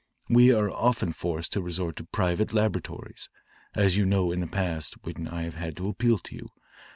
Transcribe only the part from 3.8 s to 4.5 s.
you know in the